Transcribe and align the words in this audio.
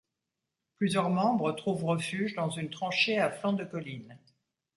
Plusieurs 0.79 1.11
membres 1.11 1.51
trouvent 1.51 1.85
refuge 1.85 2.33
dans 2.33 2.49
une 2.49 2.71
tranchée 2.71 3.19
à 3.19 3.29
flanc 3.29 3.53
de 3.53 3.63
colline. 3.63 4.17